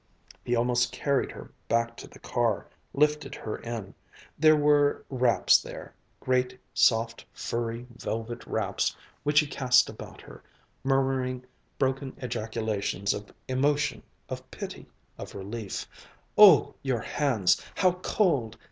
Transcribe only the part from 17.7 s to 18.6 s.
how cold!